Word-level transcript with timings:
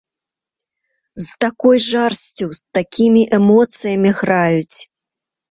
З 1.25 1.27
такой 1.45 1.77
жарсцю, 1.89 2.47
з 2.59 2.79
такімі 2.79 3.23
эмоцыямі 3.41 4.09
граюць. 4.25 4.77